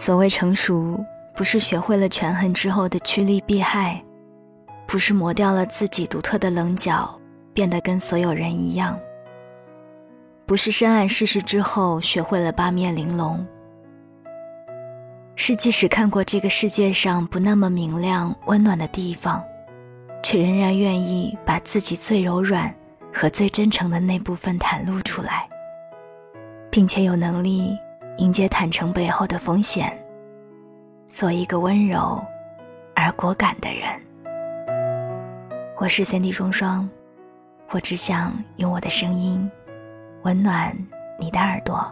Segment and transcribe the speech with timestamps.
[0.00, 0.98] 所谓成熟，
[1.34, 4.02] 不是学会了权衡之后的趋利避害，
[4.86, 7.20] 不是磨掉了自己独特的棱角，
[7.52, 8.98] 变得跟所有人一样，
[10.46, 13.46] 不是深谙世事之后学会了八面玲珑，
[15.36, 19.44] 是即使看过这个世界上不那么明亮温暖的地方，
[20.22, 22.74] 却仍然愿意把自己最柔软
[23.12, 25.46] 和最真诚的那部分袒露出来，
[26.70, 27.76] 并且有能力。
[28.18, 29.96] 迎接坦诚背后的风险，
[31.06, 32.22] 做一个温柔
[32.94, 33.88] 而果敢的人。
[35.78, 36.88] 我是三 D 双双，
[37.70, 39.50] 我只想用我的声音
[40.22, 40.76] 温暖
[41.18, 41.90] 你的耳朵。